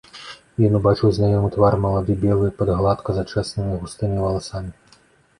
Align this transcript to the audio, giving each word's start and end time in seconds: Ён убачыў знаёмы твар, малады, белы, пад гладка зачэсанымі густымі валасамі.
Ён 0.67 0.75
убачыў 0.77 1.09
знаёмы 1.17 1.49
твар, 1.55 1.75
малады, 1.83 2.15
белы, 2.23 2.47
пад 2.61 2.71
гладка 2.79 3.09
зачэсанымі 3.19 3.75
густымі 3.83 4.17
валасамі. 4.23 4.73